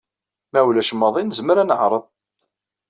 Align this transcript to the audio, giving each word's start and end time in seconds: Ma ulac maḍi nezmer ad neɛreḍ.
Ma 0.51 0.59
ulac 0.67 0.91
maḍi 0.95 1.23
nezmer 1.23 1.57
ad 1.57 1.67
neɛreḍ. 1.67 2.05